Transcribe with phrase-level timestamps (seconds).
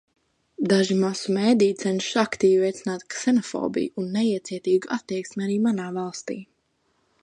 [0.69, 6.45] Daži masu mediji cenšas aktīvi veicināt ksenofobiju un neiecietīgu attieksmi arī manā valstī.